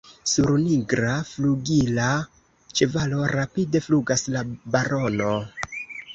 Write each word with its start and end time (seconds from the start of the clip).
Sur 0.29 0.51
nigra 0.61 1.11
flugila 1.31 2.07
ĉevalo 2.81 3.21
rapide 3.35 3.83
flugas 3.91 4.27
la 4.39 4.45
barono! 4.79 5.31